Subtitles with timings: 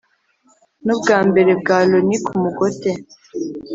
[0.85, 2.91] N'ubwa mbere bwa Loni ku Mugote